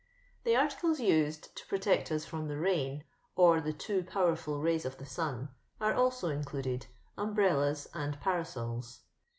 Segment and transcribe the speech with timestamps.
[0.45, 3.03] The articles used to pro tect us Uram the rain,
[3.35, 6.87] or the fcoo powernil roya of the son, are also included—
[7.19, 8.81] umbrellas and parasola.